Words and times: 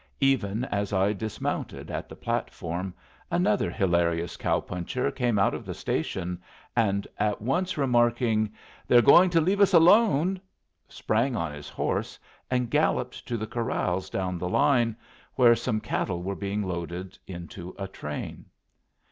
Even 0.21 0.65
as 0.65 0.93
I 0.93 1.13
dismounted 1.13 1.91
at 1.91 2.09
the 2.09 2.15
platform 2.15 2.91
another 3.29 3.69
hilarious 3.69 4.35
cow 4.35 4.59
puncher 4.59 5.11
came 5.11 5.37
out 5.37 5.53
of 5.53 5.63
the 5.63 5.75
station, 5.75 6.41
and, 6.75 7.07
at 7.19 7.39
once 7.39 7.77
remarking, 7.77 8.51
"They're 8.87 9.03
going 9.03 9.29
to 9.29 9.39
leave 9.39 9.61
us 9.61 9.75
alone," 9.75 10.41
sprang 10.89 11.35
on 11.35 11.51
his 11.51 11.69
horse 11.69 12.17
and 12.49 12.71
galloped 12.71 13.27
to 13.27 13.37
the 13.37 13.45
corrals 13.45 14.09
down 14.09 14.39
the 14.39 14.49
line, 14.49 14.95
where 15.35 15.55
some 15.55 15.79
cattle 15.79 16.23
were 16.23 16.33
being 16.35 16.63
loaded 16.67 17.15
into 17.27 17.75
a 17.77 17.87
train. 17.87 18.45